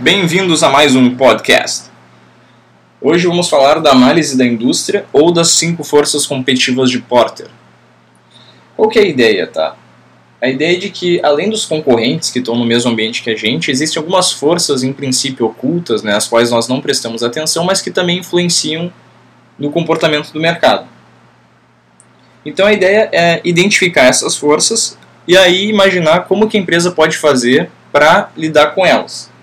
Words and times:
Bem-vindos 0.00 0.62
a 0.62 0.68
mais 0.68 0.94
um 0.94 1.16
podcast. 1.16 1.90
Hoje 3.00 3.26
vamos 3.26 3.48
falar 3.48 3.80
da 3.80 3.90
análise 3.90 4.38
da 4.38 4.46
indústria 4.46 5.04
ou 5.12 5.32
das 5.32 5.48
cinco 5.48 5.82
forças 5.82 6.24
competitivas 6.24 6.88
de 6.88 7.00
Porter. 7.00 7.48
Qual 8.76 8.88
que 8.88 8.96
é 9.00 9.02
a 9.02 9.06
ideia, 9.06 9.48
tá? 9.48 9.74
A 10.40 10.48
ideia 10.48 10.76
é 10.76 10.78
de 10.78 10.90
que, 10.90 11.20
além 11.24 11.50
dos 11.50 11.64
concorrentes 11.64 12.30
que 12.30 12.38
estão 12.38 12.54
no 12.54 12.64
mesmo 12.64 12.92
ambiente 12.92 13.24
que 13.24 13.30
a 13.30 13.34
gente, 13.34 13.72
existem 13.72 14.00
algumas 14.00 14.30
forças, 14.30 14.84
em 14.84 14.92
princípio, 14.92 15.46
ocultas, 15.46 16.04
né, 16.04 16.14
às 16.14 16.28
quais 16.28 16.52
nós 16.52 16.68
não 16.68 16.80
prestamos 16.80 17.24
atenção, 17.24 17.64
mas 17.64 17.82
que 17.82 17.90
também 17.90 18.18
influenciam 18.18 18.92
no 19.58 19.72
comportamento 19.72 20.30
do 20.32 20.38
mercado. 20.38 20.86
Então 22.46 22.66
a 22.66 22.72
ideia 22.72 23.08
é 23.10 23.40
identificar 23.42 24.04
essas 24.04 24.36
forças 24.36 24.96
e 25.26 25.36
aí 25.36 25.68
imaginar 25.68 26.20
como 26.28 26.48
que 26.48 26.56
a 26.56 26.60
empresa 26.60 26.92
pode 26.92 27.18
fazer 27.18 27.68
para 27.90 28.30
lidar 28.36 28.76
com 28.76 28.86
elas. 28.86 29.36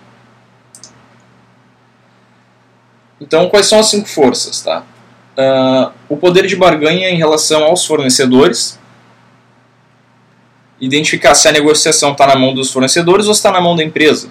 Então, 3.20 3.50
quais 3.50 3.68
são 3.68 3.80
as 3.80 3.88
cinco 3.88 4.08
forças? 4.08 4.62
Tá? 4.62 4.84
Uh, 5.38 5.92
o 6.10 6.18
poder 6.18 6.46
de 6.48 6.56
barganha 6.56 7.10
em 7.10 7.18
relação 7.18 7.64
aos 7.64 7.86
fornecedores, 7.86 8.80
identificar 10.80 11.34
se 11.34 11.48
a 11.48 11.52
negociação 11.52 12.12
está 12.12 12.28
na 12.28 12.36
mão 12.36 12.54
dos 12.54 12.72
fornecedores 12.72 13.26
ou 13.26 13.32
está 13.32 13.52
na 13.52 13.62
mão 13.62 13.76
da 13.76 13.84
empresa. 13.84 14.30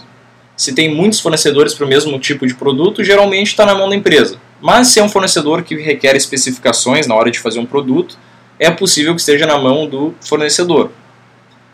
Se 0.57 0.73
tem 0.73 0.95
muitos 0.95 1.19
fornecedores 1.21 1.75
para 1.75 1.85
o 1.85 1.89
mesmo 1.89 2.19
tipo 2.19 2.47
de 2.47 2.55
produto, 2.55 3.03
geralmente 3.03 3.49
está 3.49 3.67
na 3.67 3.75
mão 3.75 3.89
da 3.89 3.97
empresa. 3.97 4.39
Mas 4.61 4.89
se 4.89 5.01
é 5.01 5.03
um 5.03 5.09
fornecedor 5.09 5.63
que 5.63 5.75
requer 5.75 6.15
especificações 6.15 7.07
na 7.07 7.15
hora 7.15 7.31
de 7.31 7.41
fazer 7.41 7.59
um 7.59 7.67
produto, 7.67 8.17
é 8.59 8.71
possível 8.71 9.15
que 9.15 9.21
esteja 9.21 9.47
na 9.47 9.59
mão 9.59 9.87
do 9.87 10.15
fornecedor. 10.21 10.91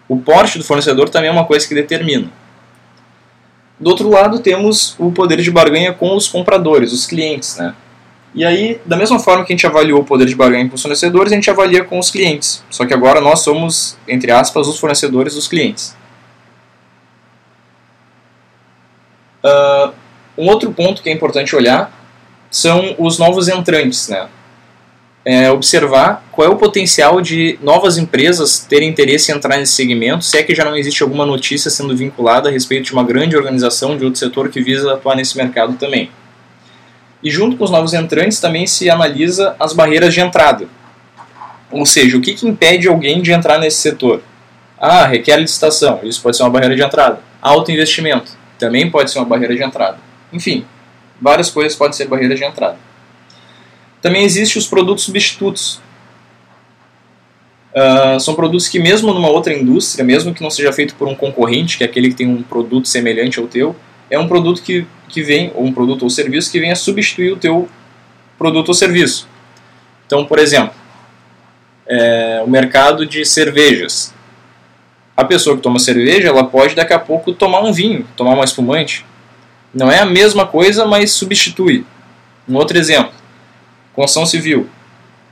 O 0.09 0.18
porte 0.18 0.59
do 0.59 0.65
fornecedor 0.65 1.09
também 1.09 1.29
é 1.29 1.32
uma 1.32 1.45
coisa 1.45 1.68
que 1.68 1.74
determina. 1.74 2.30
Do 3.80 3.89
outro 3.89 4.11
lado, 4.11 4.41
temos 4.41 4.95
o 4.98 5.11
poder 5.11 5.41
de 5.41 5.51
barganha 5.51 5.95
com 5.95 6.15
os 6.15 6.29
compradores, 6.29 6.93
os 6.93 7.07
clientes. 7.07 7.57
Né? 7.57 7.74
E 8.35 8.45
aí, 8.45 8.79
da 8.85 8.95
mesma 8.95 9.18
forma 9.18 9.43
que 9.45 9.52
a 9.52 9.57
gente 9.57 9.66
avaliou 9.66 10.01
o 10.01 10.04
poder 10.04 10.27
de 10.27 10.35
barganha 10.35 10.68
com 10.68 10.74
os 10.74 10.82
fornecedores, 10.82 11.32
a 11.32 11.35
gente 11.35 11.51
avalia 11.51 11.82
com 11.82 11.99
os 11.99 12.10
clientes. 12.10 12.63
Só 12.71 12.85
que 12.85 12.93
agora 12.93 13.23
nós 13.23 13.41
somos, 13.41 13.96
entre 14.07 14.30
aspas, 14.30 14.69
os 14.69 14.79
fornecedores 14.79 15.35
dos 15.35 15.49
clientes. 15.49 15.96
Uh, 19.43 19.93
um 20.37 20.47
outro 20.47 20.71
ponto 20.73 21.02
que 21.02 21.09
é 21.09 21.13
importante 21.13 21.57
olhar 21.57 21.91
são 22.51 22.95
os 22.99 23.19
novos 23.19 23.49
entrantes. 23.49 24.09
Né? 24.09 24.29
É, 25.24 25.51
observar 25.51 26.24
qual 26.32 26.49
é 26.49 26.51
o 26.51 26.57
potencial 26.57 27.21
de 27.21 27.59
novas 27.63 27.99
empresas 27.99 28.60
terem 28.60 28.88
interesse 28.88 29.30
em 29.30 29.35
entrar 29.35 29.59
nesse 29.59 29.74
segmento, 29.74 30.24
se 30.24 30.38
é 30.38 30.43
que 30.43 30.54
já 30.54 30.65
não 30.65 30.76
existe 30.76 31.02
alguma 31.02 31.26
notícia 31.26 31.71
sendo 31.71 31.96
vinculada 31.96 32.49
a 32.49 32.52
respeito 32.52 32.87
de 32.87 32.93
uma 32.93 33.04
grande 33.04 33.37
organização 33.37 33.96
de 33.96 34.04
outro 34.04 34.18
setor 34.18 34.48
que 34.48 34.63
visa 34.63 34.95
atuar 34.95 35.16
nesse 35.16 35.37
mercado 35.37 35.74
também. 35.74 36.10
E 37.23 37.30
junto 37.30 37.57
com 37.57 37.65
os 37.65 37.71
novos 37.71 37.93
entrantes 37.93 38.41
também 38.41 38.66
se 38.66 38.88
analisa 38.88 39.54
as 39.60 39.74
barreiras 39.74 40.15
de 40.15 40.21
entrada. 40.21 40.66
Ou 41.71 41.85
seja, 41.85 42.16
o 42.16 42.21
que, 42.21 42.35
que 42.35 42.48
impede 42.48 42.88
alguém 42.88 43.21
de 43.21 43.30
entrar 43.30 43.59
nesse 43.59 43.76
setor? 43.76 44.23
Ah, 44.79 45.07
requer 45.07 45.37
licitação, 45.37 46.01
isso 46.02 46.23
pode 46.23 46.37
ser 46.37 46.43
uma 46.43 46.51
barreira 46.51 46.74
de 46.74 46.82
entrada. 46.82 47.21
Alto 47.43 47.71
investimento, 47.71 48.32
também 48.59 48.91
pode 48.91 49.10
ser 49.10 49.18
uma 49.18 49.26
barreira 49.26 49.54
de 49.54 49.63
entrada. 49.63 49.98
Enfim, 50.32 50.65
várias 51.21 51.51
coisas 51.51 51.76
podem 51.76 51.93
ser 51.93 52.09
barreiras 52.09 52.38
de 52.38 52.45
entrada. 52.45 52.79
Também 54.01 54.24
existem 54.24 54.59
os 54.59 54.66
produtos 54.66 55.04
substitutos. 55.04 55.80
Uh, 57.74 58.18
são 58.18 58.34
produtos 58.34 58.66
que 58.66 58.80
mesmo 58.80 59.12
numa 59.12 59.29
outra 59.29 59.52
indústria, 59.52 60.04
mesmo 60.04 60.34
que 60.34 60.42
não 60.42 60.51
seja 60.51 60.73
feito 60.73 60.95
por 60.95 61.07
um 61.07 61.15
concorrente, 61.15 61.79
que 61.79 61.84
é 61.84 61.87
aquele 61.87 62.09
que 62.09 62.16
tem 62.16 62.26
um 62.26 62.42
produto 62.42 62.88
semelhante 62.88 63.38
ao 63.38 63.46
teu, 63.46 63.76
é 64.10 64.19
um 64.19 64.26
produto 64.26 64.62
que, 64.62 64.87
que 65.09 65.22
vem, 65.22 65.53
ou 65.54 65.65
um 65.65 65.72
produto 65.72 66.03
ou 66.03 66.10
serviço 66.10 66.50
que 66.50 66.59
vem 66.59 66.72
a 66.72 66.76
substituir 66.76 67.32
o 67.32 67.37
teu 67.37 67.69
produto 68.37 68.69
ou 68.69 68.75
serviço. 68.75 69.28
Então, 70.06 70.25
por 70.25 70.38
exemplo, 70.38 70.75
é, 71.86 72.42
o 72.44 72.50
mercado 72.50 73.06
de 73.06 73.25
cervejas. 73.25 74.12
A 75.16 75.25
pessoa 75.25 75.54
que 75.54 75.62
toma 75.62 75.78
cerveja, 75.78 76.28
ela 76.28 76.44
pode 76.44 76.75
daqui 76.75 76.94
a 76.94 76.98
pouco 76.98 77.32
tomar 77.32 77.60
um 77.60 77.72
vinho, 77.72 78.06
tomar 78.16 78.32
uma 78.32 78.44
espumante. 78.44 79.04
Não 79.72 79.92
é 79.92 80.00
a 80.00 80.06
mesma 80.06 80.46
coisa, 80.46 80.86
mas 80.86 81.12
substitui. 81.12 81.84
Um 82.48 82.56
outro 82.56 82.76
exemplo 82.76 83.19
Construção 83.94 84.26
civil, 84.26 84.68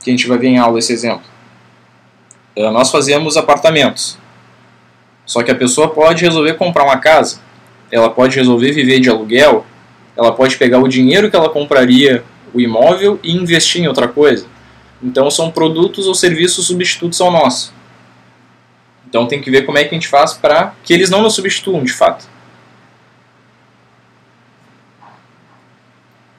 que 0.03 0.09
a 0.09 0.13
gente 0.13 0.27
vai 0.27 0.37
ver 0.37 0.47
em 0.47 0.57
aula 0.57 0.79
esse 0.79 0.93
exemplo. 0.93 1.25
É, 2.55 2.69
nós 2.71 2.91
fazemos 2.91 3.37
apartamentos. 3.37 4.17
Só 5.25 5.43
que 5.43 5.51
a 5.51 5.55
pessoa 5.55 5.89
pode 5.89 6.25
resolver 6.25 6.55
comprar 6.55 6.83
uma 6.83 6.97
casa, 6.97 7.39
ela 7.91 8.09
pode 8.09 8.35
resolver 8.35 8.71
viver 8.71 8.99
de 8.99 9.09
aluguel, 9.09 9.65
ela 10.17 10.31
pode 10.31 10.57
pegar 10.57 10.79
o 10.79 10.87
dinheiro 10.87 11.29
que 11.29 11.35
ela 11.35 11.49
compraria 11.49 12.23
o 12.53 12.59
imóvel 12.59 13.19
e 13.23 13.31
investir 13.31 13.81
em 13.81 13.87
outra 13.87 14.07
coisa. 14.07 14.47
Então 15.01 15.29
são 15.31 15.49
produtos 15.49 16.07
ou 16.07 16.13
serviços 16.13 16.67
substitutos 16.67 17.21
ao 17.21 17.31
nosso. 17.31 17.73
Então 19.07 19.27
tem 19.27 19.41
que 19.41 19.49
ver 19.49 19.65
como 19.65 19.77
é 19.77 19.83
que 19.83 19.89
a 19.89 19.93
gente 19.93 20.07
faz 20.07 20.33
para 20.33 20.73
que 20.83 20.93
eles 20.93 21.09
não 21.09 21.21
nos 21.21 21.35
substituam 21.35 21.83
de 21.83 21.93
fato. 21.93 22.27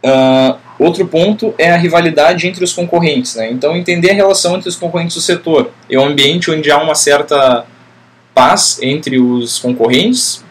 Uh, 0.05 0.59
Outro 0.81 1.07
ponto 1.07 1.55
é 1.59 1.71
a 1.71 1.77
rivalidade 1.77 2.49
entre 2.49 2.65
os 2.65 2.73
concorrentes. 2.73 3.35
Né? 3.35 3.51
Então, 3.53 3.77
entender 3.77 4.13
a 4.13 4.15
relação 4.15 4.57
entre 4.57 4.71
os 4.71 4.77
concorrentes 4.77 5.15
do 5.15 5.21
setor. 5.21 5.71
É 5.91 5.99
um 5.99 6.07
ambiente 6.07 6.51
onde 6.51 6.71
há 6.71 6.79
uma 6.79 6.95
certa 6.95 7.67
paz 8.35 8.79
entre 8.81 9.21
os 9.21 9.59
concorrentes 9.59 10.43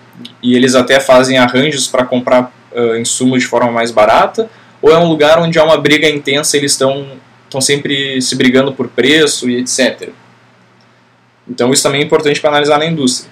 e 0.44 0.56
eles 0.56 0.76
até 0.76 1.00
fazem 1.00 1.40
arranjos 1.40 1.88
para 1.88 2.06
comprar 2.06 2.54
uh, 2.72 2.96
insumos 2.98 3.42
de 3.42 3.48
forma 3.48 3.72
mais 3.72 3.90
barata, 3.90 4.48
ou 4.80 4.92
é 4.92 4.98
um 5.00 5.08
lugar 5.08 5.40
onde 5.40 5.58
há 5.58 5.64
uma 5.64 5.78
briga 5.78 6.08
intensa 6.08 6.56
eles 6.56 6.74
estão 6.74 7.08
estão 7.46 7.60
sempre 7.60 8.22
se 8.22 8.36
brigando 8.36 8.72
por 8.72 8.88
preço 8.88 9.50
e 9.50 9.58
etc. 9.58 10.10
Então, 11.50 11.74
isso 11.74 11.82
também 11.82 12.02
é 12.02 12.04
importante 12.04 12.40
para 12.40 12.52
analisar 12.52 12.78
na 12.78 12.86
indústria. 12.86 13.32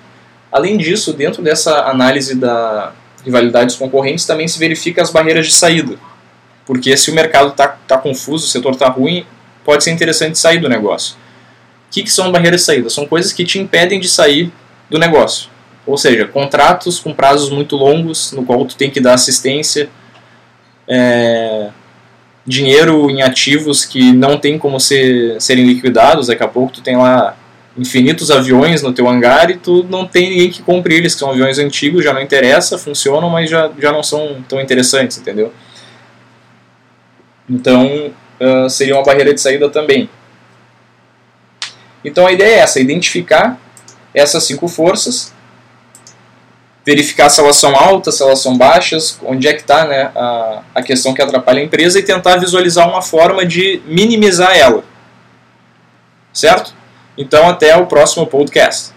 Além 0.52 0.76
disso, 0.76 1.14
dentro 1.14 1.44
dessa 1.44 1.82
análise 1.82 2.34
da 2.34 2.94
rivalidade 3.24 3.68
dos 3.68 3.76
concorrentes, 3.76 4.26
também 4.26 4.48
se 4.48 4.58
verifica 4.58 5.04
as 5.04 5.12
barreiras 5.12 5.46
de 5.46 5.54
saída. 5.54 6.00
Porque 6.68 6.98
se 6.98 7.10
o 7.10 7.16
mercado 7.16 7.52
está 7.52 7.70
tá 7.70 7.98
confuso, 7.98 8.46
o 8.46 8.50
setor 8.50 8.74
está 8.74 8.90
ruim, 8.90 9.26
pode 9.64 9.86
ser 9.86 9.92
interessante 9.92 10.38
sair 10.38 10.60
do 10.60 10.68
negócio. 10.68 11.16
O 11.16 11.92
que, 11.92 12.04
que 12.04 12.12
são 12.12 12.30
barreiras 12.30 12.60
de 12.60 12.66
saída? 12.66 12.90
São 12.90 13.08
coisas 13.08 13.32
que 13.32 13.46
te 13.46 13.58
impedem 13.58 14.00
de 14.02 14.10
sair 14.10 14.52
do 14.90 15.00
negócio. 15.00 15.50
Ou 15.86 15.98
seja, 15.98 16.28
contratos 16.28 17.00
com 17.00 17.14
prazos 17.14 17.50
muito 17.50 17.78
longos, 17.78 18.34
no 18.34 18.44
qual 18.44 18.66
tu 18.66 18.76
tem 18.76 18.92
que 18.92 19.00
dar 19.00 19.14
assistência, 19.14 19.90
é, 20.86 21.70
dinheiro 22.46 23.10
em 23.10 23.22
ativos 23.22 23.86
que 23.86 24.12
não 24.12 24.38
tem 24.38 24.60
como 24.60 24.78
ser, 24.78 25.40
serem 25.40 25.66
liquidados, 25.66 26.28
daqui 26.28 26.44
a 26.44 26.48
pouco 26.48 26.74
tu 26.74 26.82
tem 26.82 26.98
lá 26.98 27.38
infinitos 27.78 28.30
aviões 28.30 28.82
no 28.82 28.92
teu 28.92 29.08
hangar 29.08 29.50
e 29.50 29.58
tu 29.58 29.86
não 29.90 30.06
tem 30.06 30.30
ninguém 30.30 30.50
que 30.50 30.62
compre 30.62 30.96
eles, 30.96 31.14
que 31.14 31.20
são 31.20 31.30
aviões 31.30 31.60
antigos, 31.60 32.04
já 32.04 32.14
não 32.14 32.22
interessa, 32.22 32.78
funcionam, 32.78 33.30
mas 33.30 33.50
já, 33.50 33.72
já 33.80 33.94
não 33.94 34.04
são 34.04 34.44
tão 34.50 34.60
interessantes, 34.60 35.18
entendeu? 35.18 35.54
Então, 37.50 38.12
uh, 38.40 38.70
seria 38.70 38.96
uma 38.96 39.04
barreira 39.04 39.34
de 39.34 39.40
saída 39.40 39.70
também. 39.70 40.10
Então, 42.04 42.28
a 42.28 42.32
ideia 42.32 42.56
é 42.56 42.60
essa: 42.60 42.80
identificar 42.80 43.58
essas 44.14 44.44
cinco 44.44 44.68
forças, 44.68 45.34
verificar 46.86 47.30
se 47.30 47.40
elas 47.40 47.56
são 47.58 47.76
altas, 47.76 48.16
se 48.16 48.24
elas 48.24 48.40
são 48.40 48.58
baixas, 48.58 49.20
onde 49.24 49.48
é 49.48 49.54
que 49.54 49.62
está 49.62 49.86
né, 49.86 50.12
a, 50.16 50.62
a 50.76 50.82
questão 50.82 51.14
que 51.14 51.22
atrapalha 51.22 51.62
a 51.62 51.64
empresa 51.64 52.00
e 52.00 52.04
tentar 52.04 52.38
visualizar 52.38 52.90
uma 52.90 53.02
forma 53.02 53.46
de 53.46 53.82
minimizar 53.86 54.58
ela. 54.58 54.84
Certo? 56.34 56.74
Então, 57.18 57.50
até 57.50 57.76
o 57.76 57.88
próximo 57.88 58.28
podcast. 58.28 58.97